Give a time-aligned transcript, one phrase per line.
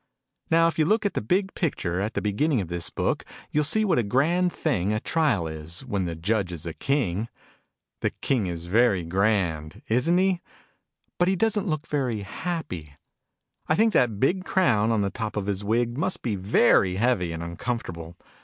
[0.49, 3.63] Now, if you look at the big picture, at the beginning of this book, you'll
[3.63, 7.29] see what a grand thing a trial is, when the Judge is a King!
[7.99, 10.41] The King is very grand, isn't he?
[11.19, 12.93] But he doesn't look very happy.
[13.67, 17.31] I think that big crown, on the top of his wig, must be very heavy
[17.31, 18.17] and uncomfortable.